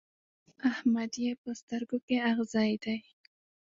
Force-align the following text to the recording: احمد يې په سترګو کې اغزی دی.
احمد 0.71 1.11
يې 1.23 1.31
په 1.41 1.49
سترګو 1.59 1.97
کې 2.07 2.17
اغزی 2.31 2.71
دی. 2.83 2.97